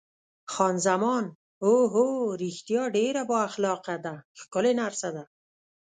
[0.53, 1.25] خان زمان:
[1.65, 2.07] اوه هو،
[2.43, 5.23] رښتیا ډېره با اخلاقه ده، ښکلې نرسه ده.